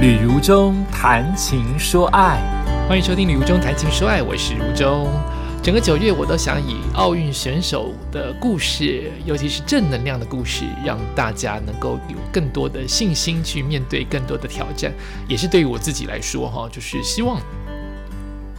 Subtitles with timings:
[0.00, 2.40] 旅如中谈情说爱，
[2.88, 5.06] 欢迎收听《旅如中谈情说爱》，我是如中。
[5.62, 14.90] 整个九月，我都想以奥运选手的故事，尤其是正能量的故事，让大家能够有更多的信心去面对更多的挑战。
[15.28, 17.38] 也是对于我自己来说，哈，就是希望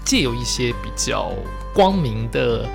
[0.05, 1.31] 借由一些比较
[1.73, 2.69] 光明的、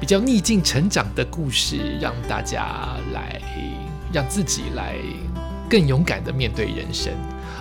[0.00, 3.40] 比较逆境成长的故事，让大家来
[4.12, 4.96] 让自己来
[5.70, 7.12] 更勇敢的面对人生。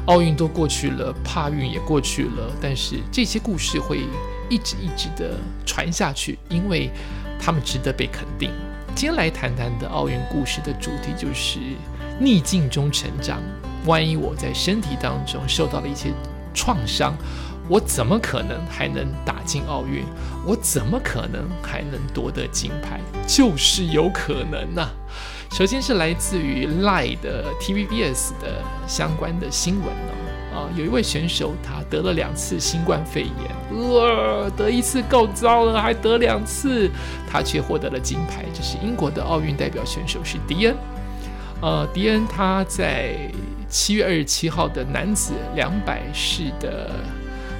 [0.07, 4.05] 奥运都过去了，帕运也过去了，但是这些故事会
[4.49, 6.89] 一直一直的传下去，因为
[7.37, 8.49] 他们值得被肯定。
[8.95, 11.59] 今天来谈谈的奥运故事的主题就是
[12.21, 13.41] 逆境中成长。
[13.85, 16.09] 万一我在身体当中受到了一些
[16.53, 17.13] 创伤，
[17.67, 20.05] 我怎么可能还能打进奥运？
[20.45, 23.01] 我怎么可能还能夺得金牌？
[23.27, 24.89] 就是有可能呐。
[25.51, 29.87] 首先是来自于 Lie 的 TVBS 的相关的新闻
[30.53, 36.89] 哦，啊，有一位选手他得了两次新冠肺炎，呃，得一次够糟了，还得两次，
[37.27, 38.45] 他却获得了金牌。
[38.53, 40.75] 这是英国的奥运代表选手是迪恩，
[41.61, 43.15] 呃，迪恩他在
[43.67, 46.91] 七月二十七号的男子两百式的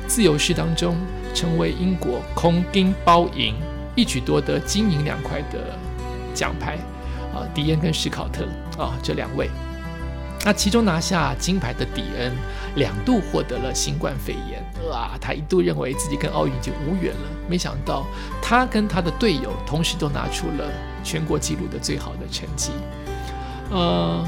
[0.06, 0.96] 自由式当中，
[1.34, 3.56] 成为英国空金包银，
[3.96, 5.76] 一举夺得金银两块的
[6.36, 6.78] 奖牌。
[7.38, 8.46] 啊，迪恩跟史考特
[8.82, 9.50] 啊，这两位，
[10.44, 12.34] 那其中拿下金牌的迪恩，
[12.76, 18.08] 两度获得了新冠肺炎，哇，他一度认为自己跟奥运已经无缘了，没想到
[18.42, 20.72] 他跟他的队友同时都拿出了
[21.04, 22.72] 全国纪录的最好的成绩。
[23.70, 24.26] 呃，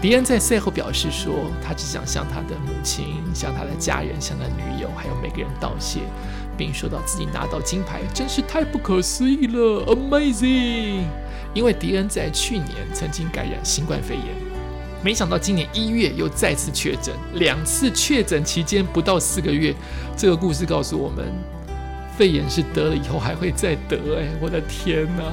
[0.00, 1.32] 迪恩在赛后表示说，
[1.66, 6.00] 他只想向他的母亲、向他的家人、向他女友，还有每个人道谢，
[6.56, 11.06] 并说到自己拿到金牌真是太不可思议了，Amazing。
[11.54, 14.24] 因为迪恩在去年曾经感染新冠肺炎，
[15.04, 19.74] 没想到今年一月又再次确诊，两次确诊期间不到四个月。
[20.16, 21.26] 这个故事告诉我们，
[22.16, 23.96] 肺炎是得了以后还会再得。
[24.18, 25.24] 哎，我的天哪！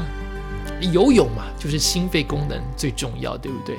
[0.94, 3.76] 游泳嘛，就是心肺功能最重要，对不对？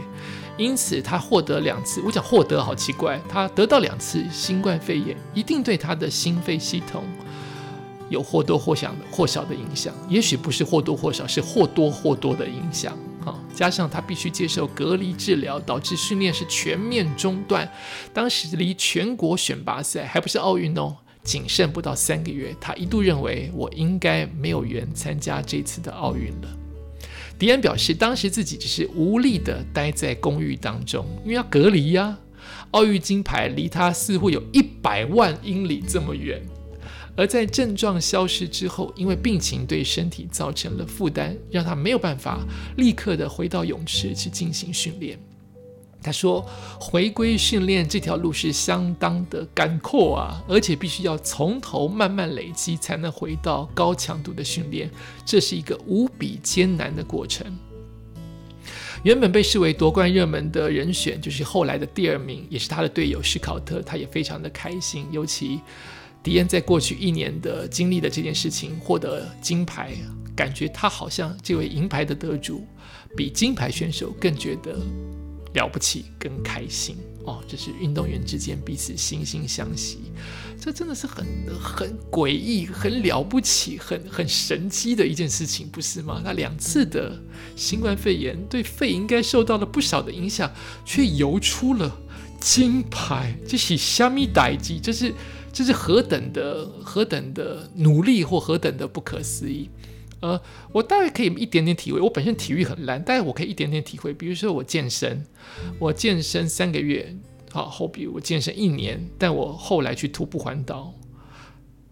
[0.58, 7.04] 因此他获得两次，我讲获得好奇怪，他得到两次新冠肺炎，一定对他的心肺系统。
[8.10, 12.94] 有或多或少的或少的影响，也许不是或多或少，是或多或多的影响。
[13.24, 17.70] 啊，加上他必须接受隔离治疗，导致训练是全面中断。
[18.12, 22.56] 当时离全国选拔赛还不是奥运哦，仅剩不到三个月。
[22.58, 26.48] 他一度认为我应该没有缘参加这次的奥运了。
[27.38, 32.18] 迪恩表示，当时自己只是无力的待在公寓当中，因为要隔离呀。
[32.70, 36.40] 奥运金牌离他似乎有一百万英里这么远。
[37.20, 42.46] 而在症状消失之后，因为病情对身体造成了负担，让他没有办法
[42.78, 45.18] 立刻的回到泳池去进行训练。
[46.02, 46.40] 他说
[46.80, 54.90] ：“回归训练这条路是相当的干阔啊，而且必须要从头慢慢累积，才能回到高强度的训练。
[55.26, 57.46] 这是一个无比艰难的过程。”
[59.04, 65.60] 原本被视为夺冠热门的人选，就是后来的第二名，也是他的队友史考特，他也非常的开心，尤其。
[66.22, 69.92] 迪恩在过去一年的经历的这件事情，获得金牌，
[70.36, 72.66] 感觉他好像这位银牌的得主，
[73.16, 74.78] 比金牌选手更觉得
[75.54, 77.42] 了不起、更开心哦。
[77.48, 80.12] 这是运动员之间彼此惺惺相惜，
[80.60, 81.24] 这真的是很
[81.58, 86.20] 很诡异、很了不起、很很神奇的一件事情，不是吗？
[86.22, 87.18] 那两次的
[87.56, 90.52] 新冠肺炎对肺应该受到了不少的影响，
[90.84, 91.90] 却游出了
[92.38, 94.78] 金牌，这是虾米代机？
[94.78, 95.14] 这是。
[95.52, 99.68] 这是何等的何等的努力，或何等的不可思议！
[100.20, 100.38] 呃，
[100.72, 101.98] 我大概可以一点点体会。
[101.98, 104.12] 我本身体育很烂，但是我可以一点点体会。
[104.12, 105.24] 比如说我健身，
[105.78, 107.16] 我健身三个月，
[107.50, 110.92] 好后比我健身一年，但我后来去徒步环岛，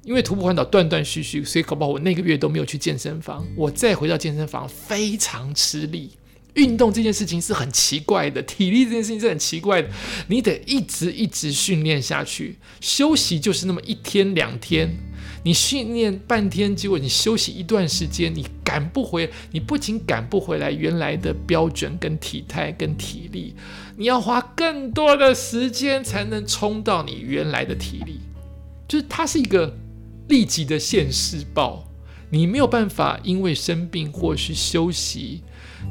[0.02, 3.46] 因为徒步环岛断断续续，所以搞不好我那个月都没有去健身房。
[3.56, 6.17] 我再回到健身房，非常吃力。
[6.58, 9.88] 运动这件事情是很奇怪的，体力这件事情是很奇怪的，
[10.26, 14.90] 你得一直一直训练下去，休息就是那么一天两天，
[15.44, 23.55] 你训练半天，结果你休息一段时间，你赶不回，你不仅赶不回来原来的标准跟体态跟体力，
[23.96, 28.19] 你要花更多的时间才能冲到你原来的体力，
[28.88, 29.76] 就是它是一个
[30.28, 31.88] 立即的现世报，
[32.30, 35.42] 你没有办法因为生病或是休息。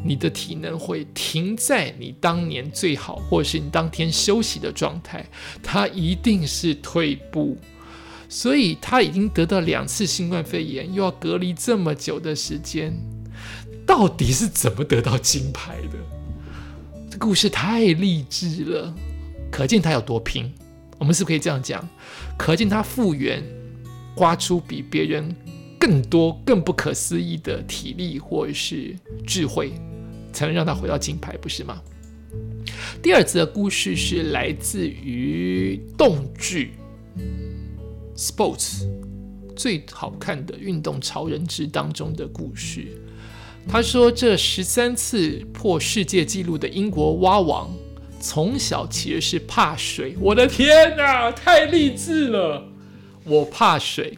[0.04, 5.25] 你的体能会停在你当年最好，或是你当天休息的状态，
[5.63, 7.57] 它一定是退步。
[8.30, 12.94] 所以他已经得到两次新冠肺炎，又要隔离这么久的时间，
[13.86, 15.98] 到底是怎么得到金牌的？
[17.10, 18.94] 这故事太励志了，
[19.50, 20.54] 可见他有多拼。
[21.00, 21.88] 我们是不是可以这样讲，
[22.38, 23.42] 可见他复原
[24.13, 25.33] 花出比别人
[25.88, 28.94] 更多、更不可思议的体力或者是
[29.25, 29.72] 智慧，
[30.34, 31.81] 才能让他回到金牌，不是吗？
[33.01, 36.74] 第二则故事是来自于动剧
[38.19, 38.81] 《Sports》
[39.56, 42.86] 最好看的运动超人之当中的故事。
[43.66, 47.74] 他说，这十三次破世界纪录的英国蛙王。
[48.19, 52.68] 从小其实是怕水，我的天哪，太励志了！
[53.24, 54.18] 我怕水，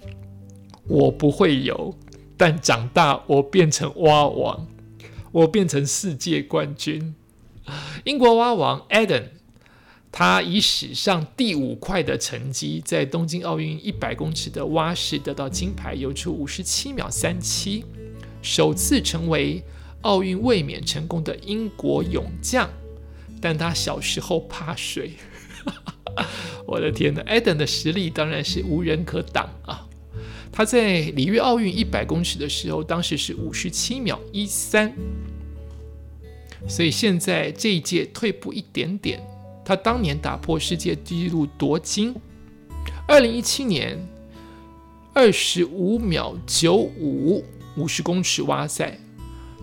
[0.89, 1.95] 我不会游，
[2.35, 4.67] 但长大我变成蛙王，
[5.31, 7.13] 我变成世界冠军。
[8.03, 9.25] 英国蛙王 Adam，
[10.11, 17.85] 他以史上第五快的成绩，在东京奥运一百公尺的蛙式得到金牌，游出五十七秒三七，
[18.41, 19.63] 首次成为
[20.01, 22.67] 奥运卫冕成功的英国勇将。
[23.39, 25.13] 但他小时候怕水，
[26.65, 29.78] 我的天呐 a d a m 的实力当然是无人可挡啊！
[30.59, 34.93] 他在里约奥运一百公尺的时候，当时是五十七秒一三，
[36.67, 39.25] 所以现在这一届退步一点点。
[39.63, 42.13] 他当年打破世界纪录夺金，
[43.07, 44.05] 二零一七年
[45.13, 47.41] 二十五秒九五
[47.77, 48.99] 五十公尺蛙赛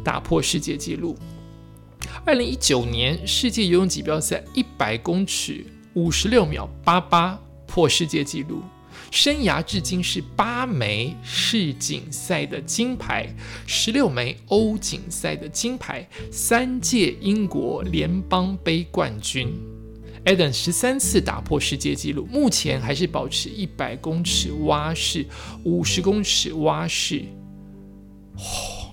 [0.02, 1.14] 打破世界纪录。
[2.24, 5.62] 二零一九年世界游泳锦标赛一百公尺
[5.92, 8.62] 五十六秒八八破世界纪录，
[9.10, 13.34] 生涯至今是八枚世锦赛的金牌，
[13.66, 19.52] 十六枚欧锦赛的金牌，三届英国联邦杯冠军。
[20.24, 25.24] Eden 十三次打破世界纪录，目前还是保持一百公尺蛙式、
[25.64, 27.24] 五十公尺蛙式。
[28.34, 28.92] 哦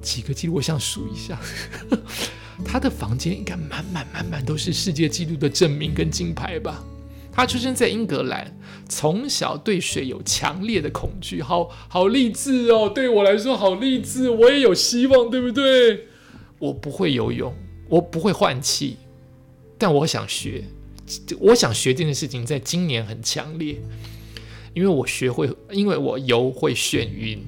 [0.00, 1.36] 几个记录，我想数一下。
[2.64, 6.82] 他的房间应该满满满满都是世界纪录的证明跟金牌吧？
[7.36, 12.88] 他出生在英格兰，从小对水有强烈的恐惧，好好励志哦！
[12.88, 16.06] 对我来说好励志，我也有希望，对不对？
[16.58, 17.54] 我不会游泳，
[17.90, 18.96] 我不会换气，
[19.76, 20.64] 但我想学。
[21.38, 23.80] 我想学这件事情，在今年很强烈，
[24.72, 27.44] 因为我学会，因为我游会眩晕。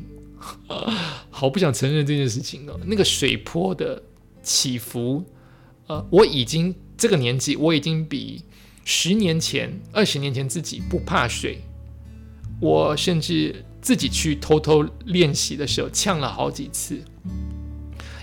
[1.30, 2.78] 好不想承认这件事情哦。
[2.86, 4.00] 那个水波的
[4.42, 5.24] 起伏，
[5.88, 8.44] 呃，我已经这个年纪，我已经比
[8.90, 11.58] 十年前、二十年前自己不怕水。
[12.58, 16.98] 我甚至自己去偷偷练习的时候，呛了好几次，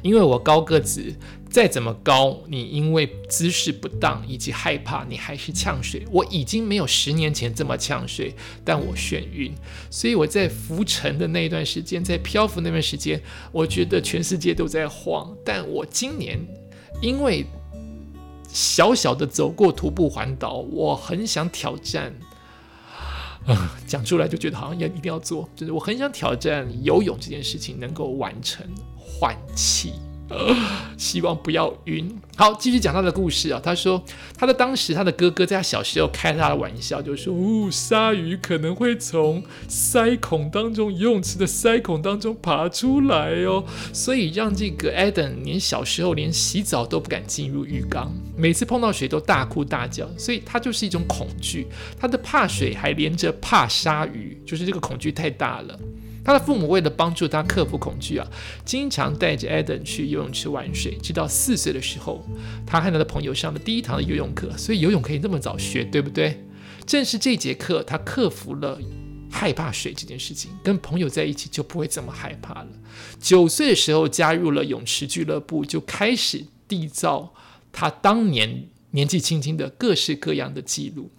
[0.01, 1.13] 因为我高个子。
[1.51, 6.03] 再怎么高，你因为姿势不当以及害怕，你还是呛水。
[6.11, 9.53] 我已经没有十年前这么呛水，但我眩晕。
[9.91, 13.21] 所以我在浮沉的那一段时间，在漂浮那段时间，
[13.53, 15.33] 我觉得全世界都在晃。
[15.45, 16.37] 但我今年
[17.01, 17.45] 因为
[18.55, 22.15] 小小的走过徒步环岛，我很想挑战。
[23.45, 28.65] 啊， 讲出来就觉得好像要一定要做，就是我很想挑战游泳这件事情，能够完成
[28.97, 29.91] 换气。
[30.97, 32.09] 希望不要晕。
[32.35, 33.61] 好，继续讲他的故事啊。
[33.63, 34.03] 他说，
[34.37, 43.63] 他的当时，他的哥哥在他小时候开他的玩笑，就说：“哦，鲨鱼可能会从鳃孔当中，游泳池的鳃孔当中爬出来哦。”
[43.93, 50.09] 所以让这个 Adam 连小时候连洗澡都不敢进入浴缸，每次碰到水都大哭大叫。
[50.17, 51.67] 所以他就是一种恐惧，
[51.99, 55.79] 他的怕水还连着怕鲨鱼，就是这个恐惧太大了。
[56.25, 58.27] 他的父母为了帮助他克服恐惧啊，
[58.65, 60.97] 经常带着 Adam 去游泳池玩水。
[60.97, 62.25] 直到四岁的时候，
[62.65, 64.49] 他和他的朋友上了第一堂的游泳课。
[64.57, 66.43] 所以游泳可以那么早学，对不对？
[66.87, 68.79] 正是这节课，他克服了
[69.29, 72.67] 害怕水这件事情，跟朋友在一起就不会这么害怕了。
[73.19, 77.33] 九岁的时候加入了泳池俱乐部，就开始缔造
[77.71, 81.11] 他当年年纪轻轻的各式各样的记录。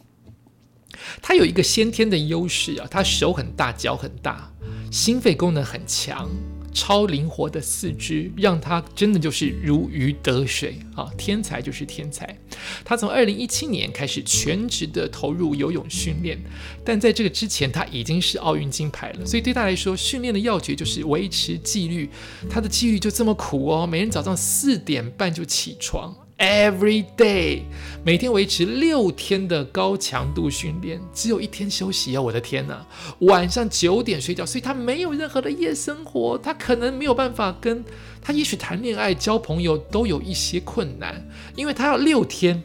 [1.20, 4.52] 他有一个先天的优势啊，他手很大，脚很大，
[4.96, 6.26] 心肺功能很强，
[6.72, 11.06] 超灵活的四肢，让他真的就是如鱼得水啊！
[11.18, 12.34] 天才就是天才。
[12.82, 16.42] 他从二零一七年开始全职的投入游泳训练，
[16.82, 22.08] 但在这个之前他已经是奥运金牌了，所以对他来说，训练的要诀就是维持纪律。
[22.48, 26.16] 他的纪律就这么苦哦，每天早上四点半就起床。
[26.38, 27.62] Every day，
[28.04, 32.20] 每天维持六天的高强度训练，只有一天休息哦！
[32.20, 32.86] 我的天哪，
[33.20, 37.82] 晚上九点睡觉，所以他没有任何的夜生活，他可能没有办法跟
[38.20, 42.62] 他，也许谈恋爱、交朋友都有一些困难，因为他要六天，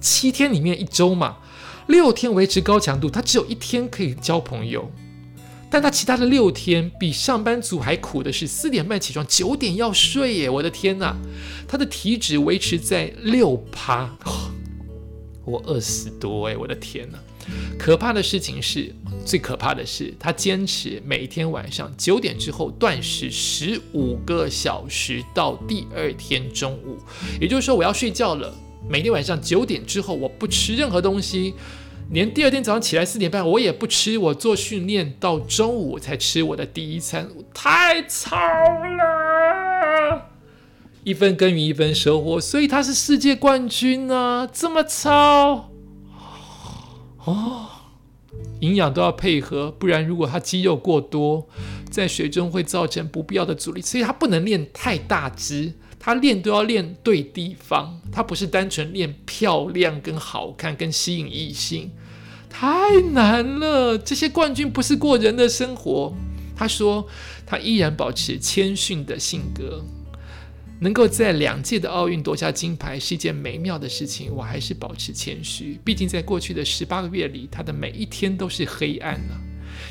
[0.00, 1.36] 七天里面一周嘛，
[1.86, 4.90] 六天维持高强度，他只有一天可以交朋友。
[5.70, 10.50] 但他其他的六天比上班族还苦的是四点半起床，九点要睡耶！
[10.50, 11.14] 我的天呐，
[11.68, 14.10] 他的体脂维持在六趴，
[15.46, 17.18] 我二十多哎，我的天呐！
[17.78, 26.98] 可怕的事情是，最可怕的是，他坚持每天晚上九点之后断食十五个小时，到第二天中午。
[27.40, 28.54] 也就是说，我要睡觉了，
[28.88, 31.54] 每天晚上九点之后我不吃任何东西，
[32.12, 34.18] 连第二天早上起来四点半我也不吃。
[34.18, 40.30] 我做训练到中午才吃我的第一餐，太糙了！
[41.04, 44.44] 一分耕耘一分收获，所以他是世界冠军啊！
[44.52, 45.70] 这么糙
[47.24, 47.68] 哦，
[48.58, 51.46] 营养都要配合，不然如果他肌肉过多，
[51.88, 61.92] 在水中会造成不必要的阻力，所以他不能练太大只，他练都要练对地方，他不是单纯练漂亮跟好看跟吸引异性，
[62.50, 63.96] 太难了。
[63.96, 66.12] 这些冠军不是过人的生活。
[66.54, 67.06] 他说，
[67.46, 69.82] 他依然保持谦逊的性格。
[70.82, 75.78] 能够在两届的奥运夺下金牌是一件美妙的事情，我还是保持谦虚。
[75.84, 79.36] 毕竟在过去的十八个月里，他的每一天都是黑暗啊。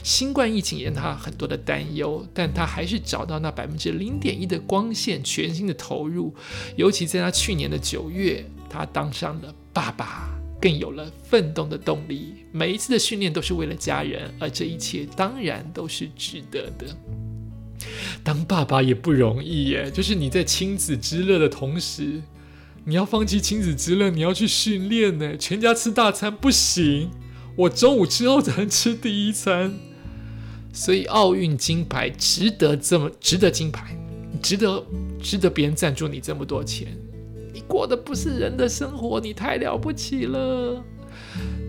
[0.03, 6.33] 新冠疫情也让他很多的担忧，但他还是找到那百分之零点一的光线，全心的投入。
[6.75, 12.33] 尤其在他去年的九月，他当上了爸爸，更有了奋斗的动力。
[12.51, 16.87] 每一次的训练都是为了家人，而这一切当然都是值得的。
[18.23, 22.21] 当爸爸也不容易耶，就是你在亲子之乐的同时，
[22.83, 25.37] 你要放弃亲子之乐，你要去训练呢。
[25.37, 27.09] 全家吃大餐不行，
[27.55, 29.73] 我中午之后才能吃第一餐。
[30.73, 33.97] 所以奥运金牌值得这么值得金牌，
[34.41, 34.85] 值得
[35.21, 36.95] 值得别人赞助你这么多钱。
[37.69, 40.83] 过的不是人的生活，你太了不起了。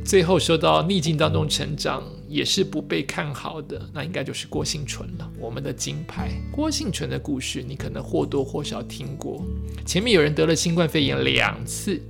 [0.02, 5.30] 最后说到逆境当中成长也是不被看好的，那应该就是郭幸存了。
[5.38, 9.44] 我们的金牌，郭幸存的故事，你可能或多或少听过。
[9.84, 12.00] 前面有人得了新冠肺炎两次，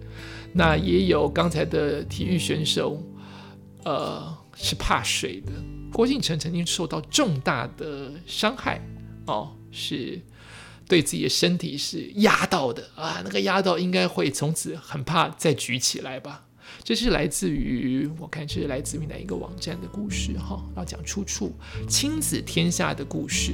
[0.52, 3.02] 那也有刚才的体育选手，
[3.84, 5.52] 呃，是怕水的。
[5.92, 8.80] 郭幸存曾经受到重大的伤害，
[9.26, 10.20] 哦，是
[10.90, 16.44] 对自己的身体是压到的啊，那个压到应该会从此很怕再举起来吧。
[16.82, 20.60] 这是来自于我看这是来自于哪一个网站的故事哈？
[20.76, 21.54] 要讲出处，
[21.88, 23.52] 亲子天下的故事。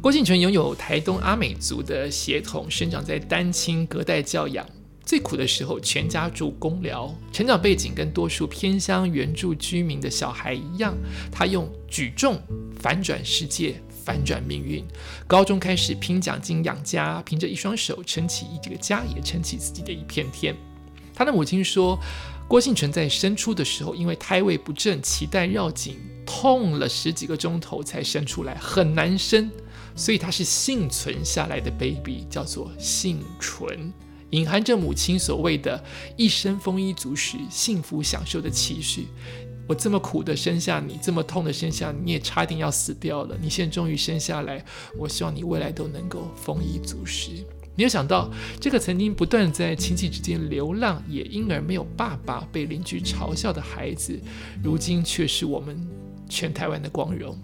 [0.00, 4.66] 郭敬纯拥有台东阿美族的血统，生长在单亲隔代教养，
[5.04, 10.94] 最苦的时候全家住公寮，成长背景跟多数偏乡原住居民的小孩一样，
[11.30, 12.40] 他用举重
[12.80, 14.84] 反转世界，反转命运。
[15.26, 20.54] 高中开始拼奖金养家，凭着一双手撑起一个家，也撑起自己的一片天。
[21.14, 21.98] 他的母亲说，
[22.48, 25.96] 郭幸存在生出的时候，因为胎位不正，脐带绕颈，
[26.26, 29.50] 痛了十几个钟头才生出来，很难生，
[29.94, 33.92] 所以他是幸存下来的 baby，叫做幸存，
[34.30, 35.82] 隐含着母亲所谓的
[36.16, 39.06] 一生丰衣足食、幸福享受的期许。
[39.66, 44.64] 我这么苦的生下你，这么痛的生下你，你也差点要死掉了，你现在终于生下来，
[44.98, 47.30] 我希望你未来都能够丰衣足食。
[47.76, 48.30] 没有想到，
[48.60, 54.16] 这个曾经不断在亲戚之间流浪，也因而没有爸爸、被邻居嘲笑的孩子，
[54.62, 55.76] 如今却是我们
[56.28, 57.36] 全台湾的光荣。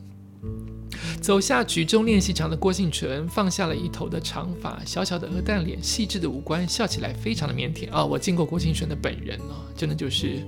[1.20, 8.04] 走下举重练习场的郭幸存，放下了一头的长发，小小的鹅蛋脸，细致的五官，笑起来非常的腼腆啊！
[8.04, 10.46] 我见过郭幸存的本人哦，真的就是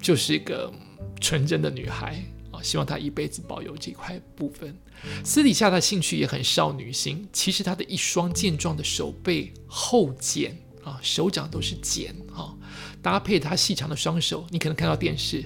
[0.00, 0.72] 就是一个
[1.20, 2.62] 纯真的女孩啊。
[2.62, 4.76] 希望她一辈子保有这块部分。
[5.24, 7.28] 私底下的兴趣也很少女心。
[7.32, 12.54] 其实她的一双健壮的手背后茧啊，手掌都是茧啊，
[13.00, 15.44] 搭配她细长的双手，你可能看到电视。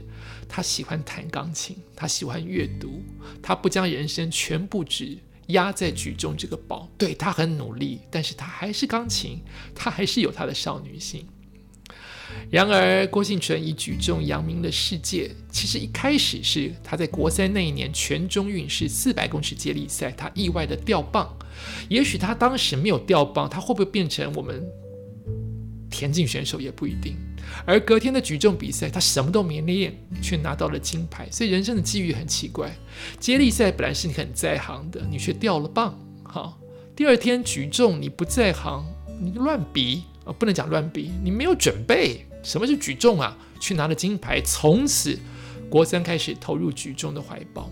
[0.55, 3.03] 他喜欢弹钢琴，他喜欢阅读，
[3.43, 5.17] 他不将人生全部只
[5.47, 6.91] 压在举重这个宝。
[6.99, 9.41] 对他很努力，但是他还是钢琴，
[9.75, 11.27] 他还是有他的少女心。
[12.51, 15.31] 然而，郭幸存以举重扬名了世界。
[15.51, 21.35] 其实一开始是他在国三那一年全中运是四百公尺接力赛，他意外的掉棒。
[21.89, 24.63] 也许他当时没有掉棒，他会不会变成我们
[25.91, 27.17] 田径选手也不一定。
[27.65, 31.29] 而隔天的举重比赛，他什么都没练，却拿到了金牌。
[31.31, 32.75] 所以人生的机遇很奇怪。
[33.19, 35.99] 接力赛本来是你很在行的，你却掉了棒。
[36.23, 36.59] 好，
[36.95, 38.85] 第二天举重你不在行，
[39.21, 40.05] 你乱比。
[40.25, 42.27] 呃，不能讲乱比，你没有准备。
[42.43, 43.37] 什么是举重啊？
[43.61, 45.17] 去拿了金牌，从此
[45.71, 47.71] 国三开始投入举重的怀抱。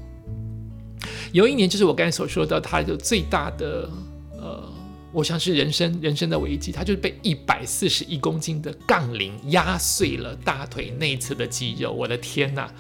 [1.33, 3.91] 有一年，就是我刚才所说的，他的最大的
[4.39, 4.73] 呃，
[5.13, 11.93] 我想是人生人生的危机，他就是被一百四十一公斤的杠铃压碎了大腿内侧的肌肉。
[11.93, 12.73] 我的天哪，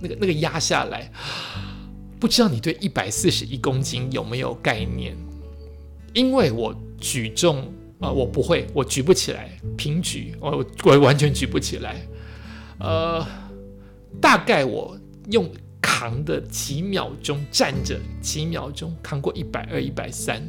[0.00, 1.08] 那个那个压下来，
[2.18, 5.16] 不知道你对一百四十一公斤有没有概念？
[6.14, 7.72] 因为我举重。
[8.00, 12.00] 啊、我不会，我举不起来，平举，我我完全举不起来。
[12.78, 13.26] 呃，
[14.20, 14.96] 大概我
[15.30, 15.50] 用
[15.80, 20.40] 扛的几秒钟，站着几秒钟，扛过一百二、一百三。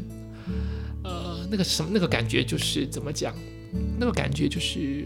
[1.03, 3.33] 呃，那个什么，那个感觉就是怎么讲？
[3.99, 5.05] 那个感觉就是，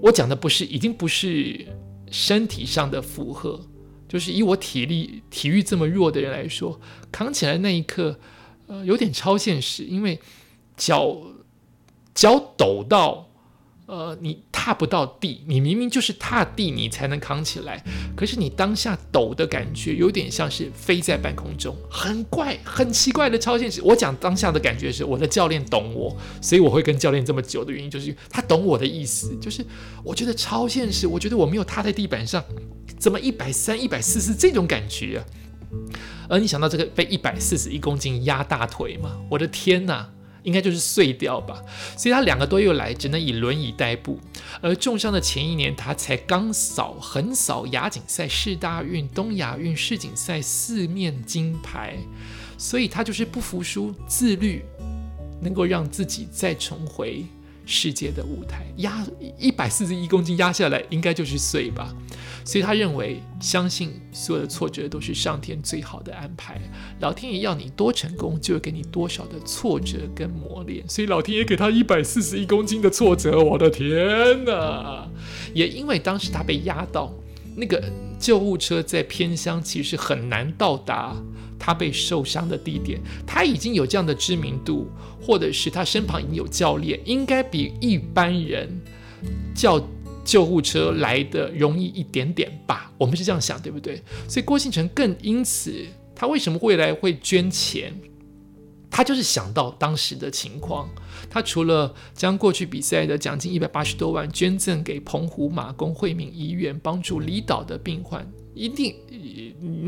[0.00, 1.66] 我讲的不是，已经不是
[2.10, 3.60] 身体上的负荷，
[4.08, 6.80] 就是以我体力、体育这么弱的人来说，
[7.12, 8.18] 扛起来那一刻，
[8.66, 10.18] 呃，有点超现实，因为
[10.78, 11.18] 脚
[12.14, 13.26] 脚抖到。
[13.90, 17.82] 呃，你踏不到地，你明明就是踏地，你才能扛起来。
[18.14, 23.80] 可是你当下抖的感觉，有点像是飞在半空中，很怪、很奇怪的超现实。
[23.80, 29.34] 我讲当下的感觉是，我的教练懂我，所以我会跟教练这么久的原因，就是他懂我的意思。
[29.40, 29.64] 就是
[30.04, 32.44] 我觉得超现实，我觉得我没有踏在地板上，
[32.98, 35.24] 怎么一百三、一百四是这种感觉啊？
[36.28, 39.18] 而你想到这个被一百四十一公斤压大腿吗？
[39.30, 40.10] 我的天哪！
[40.42, 41.62] 应该就是碎掉吧，
[41.96, 44.18] 所以他两个多月来只能以轮椅代步。
[44.60, 51.96] 而重伤的前一年，他才刚扫横扫亚锦赛、世大运、东亚运、世锦赛四面金牌，
[52.56, 54.64] 所以他就是不服输、自律，
[55.40, 57.24] 能够让自己再重回
[57.66, 58.66] 世界的舞台。
[58.78, 59.04] 压
[59.38, 61.94] 一百四十一公斤压下来，应该就是碎吧。
[62.48, 66.58] 所以他认为，相信所有的挫折都是上天最好的安排。
[67.00, 70.82] 老天爷要你多成功，就会给你多少的挫折跟磨练。
[70.88, 75.06] 所以老天爷给他一百四十一公斤的挫折，我的天哪！
[75.52, 77.12] 也因为当时他被压到，
[77.54, 77.84] 那个
[78.18, 81.14] 救护车在偏乡其实很难到达
[81.58, 82.98] 他被受伤的地点。
[83.26, 84.90] 他已经有这样的知名度，
[85.20, 88.80] 或者是他身旁已经有教练，应该比一般人
[89.54, 89.78] 叫。
[90.28, 94.02] 救护车来的容易一点点吧，我们是这样想，对不对？
[94.28, 95.72] 所以郭信成更因此，
[96.14, 97.98] 他为什么未来会捐钱？
[98.90, 100.86] 他就是想到当时的情况，
[101.30, 108.94] 他除了将过去比赛的奖金一百八十多万捐赠给澎湖马公惠民医院，帮助离岛的病患，一定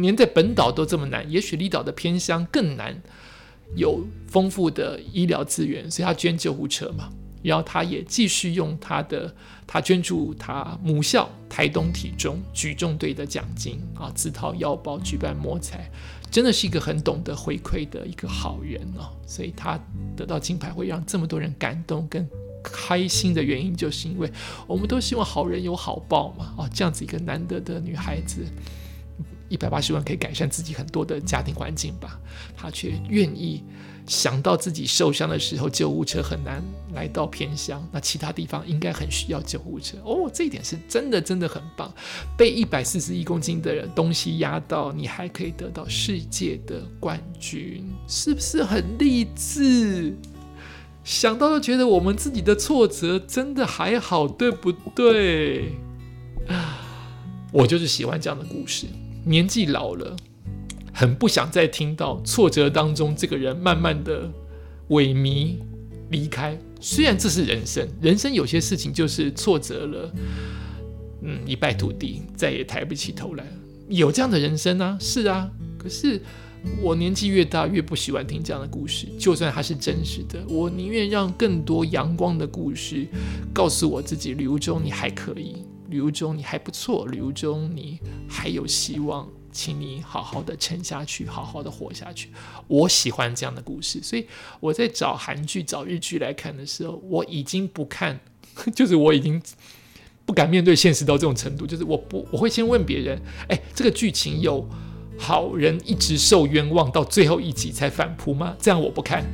[0.00, 2.98] 连在本岛都这么难，也许离岛的偏乡更难
[3.76, 7.12] 有丰富的医疗资源，所以他捐救护车嘛。
[7.42, 9.35] 然后他也继续用他的，
[9.66, 15.90] 他捐助他母校台东体中举重队的奖金啊，自掏腰包举办摸彩，
[16.31, 19.09] 真的是一个很懂得回馈的一个好人哦。
[19.26, 19.79] 所以他
[20.16, 22.29] 得到金牌会让这么多人感动跟
[22.62, 24.31] 开心的原因，就是因为
[24.66, 26.55] 我们都希望好人有好报嘛。
[26.59, 28.44] 哦，这样子一个难得的女孩子，
[29.48, 32.20] 一百八十万可以改善自己很多的家庭环境吧，
[32.55, 33.64] 她却愿意。
[34.10, 36.60] 想到自己受伤的时候，救护车很难
[36.94, 40.28] 来到偏乡，那其他地方应该很需要救护车哦。
[40.34, 41.94] 这一点是真的，真的很棒。
[42.36, 50.12] 被一百四十一公斤的东西压到，你还可以得到世界的冠军，是不是很励志？
[51.04, 55.76] 想到就觉得我们自己的挫折真的还好，对不对？
[57.52, 58.88] 我就是喜欢这样的故事。
[59.24, 60.16] 年纪老了。
[61.00, 64.30] 很不想再听到挫折当中这个人慢慢的
[64.90, 65.54] 萎靡
[66.10, 66.54] 离开。
[66.78, 70.12] 虽然这是人生，人生有些事情就是挫折了，
[71.22, 73.46] 嗯，一败涂地，再也抬不起头来。
[73.88, 75.50] 有这样的人生啊，是啊。
[75.78, 76.20] 可是
[76.82, 79.06] 我年纪越大，越不喜欢听这样的故事。
[79.18, 83.06] 就算它是真实的，我宁愿让更多阳光的故事
[83.54, 89.26] 告诉我自己：旅游中你还可以，旅游中你还不错，旅游中你还有希望。
[89.52, 92.30] 请你好好的撑下去，好好的活下去。
[92.66, 94.26] 我喜欢这样的故事，所以
[94.60, 98.18] 我在找韩剧、找日剧来看的时候，我已经不看，
[98.74, 99.40] 就是我已经
[100.24, 101.66] 不敢面对现实到这种程度。
[101.66, 104.68] 就是我不，我会先问别人：哎，这个剧情有
[105.18, 108.56] 好人一直受冤枉到最后一集才反扑吗？
[108.60, 109.24] 这样我不看。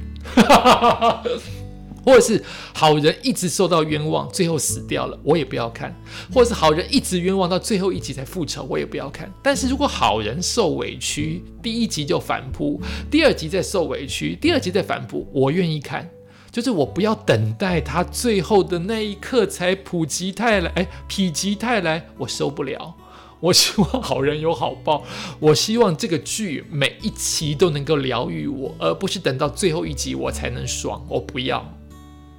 [2.06, 2.40] 或者是
[2.72, 5.90] 好人一直受到冤枉，最后死掉了，我也不要看；
[6.32, 9.28] 或者是好人一直冤枉到最后一集才复仇，我也不要看。
[9.42, 16.08] 但是如果好人受委屈，第一集就反扑，第二集再受委屈，第二集再反扑，我愿意看。
[16.52, 22.94] 就是我不要等待他最后的那一刻才普及泰来，哎，否极泰来，我受不了。
[23.40, 25.02] 我希望好人有好报，
[25.40, 31.04] 我希望这个剧每一集都能够疗愈我，而不是等到最后一集我才能爽。
[31.08, 31.75] 我不要。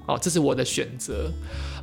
[0.08, 1.32] 哦，这是我的选择。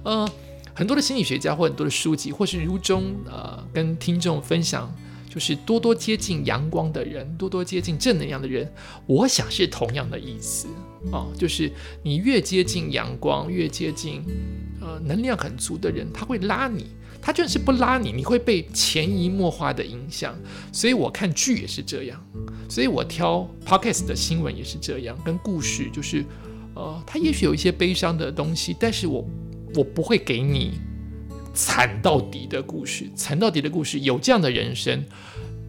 [0.02, 0.28] 呃，
[0.74, 4.92] 很多的心理学家或很多的书籍，或是如中呃跟听众分享，
[5.28, 8.72] 就是多多接近阳光的人，多多接近正能量的人，
[9.06, 10.66] 我想是同样的意思。
[11.12, 11.70] 哦，就是
[12.02, 14.22] 你越接近阳光，越接近
[14.80, 16.84] 呃能量很足的人，他会拉你；
[17.20, 20.34] 他就是不拉你，你会被潜移默化的影响。
[20.72, 22.18] 所以我看剧也是这样，
[22.70, 26.24] 所以我挑 podcast 的新闻也是这样，跟故事就是。
[26.74, 29.24] 呃，它也许有一些悲伤的东西，但是我
[29.74, 30.72] 我不会给你
[31.54, 35.04] 惨到底的故事，惨到底的故事有这样的人生，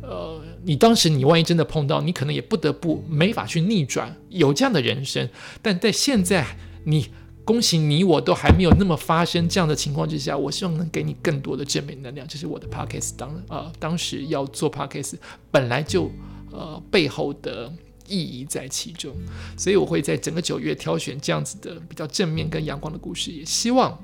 [0.01, 5.29] 呃，你当时你万一真的碰到，你可能也不得不没法去逆转，有这样的人生，
[5.61, 6.45] 但在现在
[6.85, 7.07] 你。
[7.45, 12.27] 恭喜你，我都还没有那么发生这样的情况之下，我希望能给你更多的正面能量。
[12.27, 15.13] 这是我的 podcast 当呃当时要做 podcast
[15.51, 16.09] 本来就
[16.51, 17.71] 呃背后的
[18.07, 19.15] 意义在其中，
[19.57, 23.97] 所以我会在整个九月挑选这样子的比较正面跟阳光的故事，也希望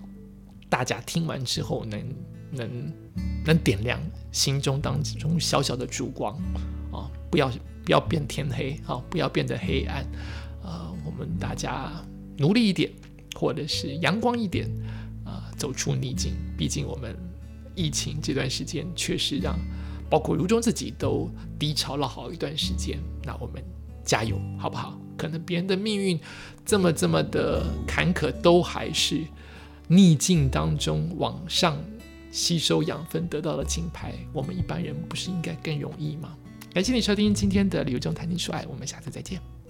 [0.70, 2.16] 大家听完之后能
[2.52, 2.94] 能
[3.46, 4.00] 能点亮
[4.32, 6.34] 心中当中小小的烛光
[6.92, 7.52] 啊，不要
[7.84, 10.06] 不要变天黑啊，不要变得黑暗，
[10.64, 11.92] 呃，我们大家
[12.38, 12.92] 努力一点。
[13.34, 14.70] 或者是阳光一点，
[15.26, 16.34] 啊，走出逆境。
[16.58, 17.16] 毕竟我们
[17.74, 19.58] 疫情这段时间确实让
[20.10, 23.00] 包括如中自己都低潮了好一段时间。
[23.24, 23.64] 那我们
[24.04, 24.98] 加油，好不好？
[25.18, 26.20] 可能别人的命运
[26.66, 29.22] 这么这么的坎坷，都还是
[29.88, 31.78] 逆境当中往上
[32.32, 34.14] 吸收养分得到了金牌。
[34.34, 36.36] 我们一般人不是应该更容易吗？
[36.74, 39.61] 感谢你收听今天的《旅游中谈情说爱》，我们下次再见。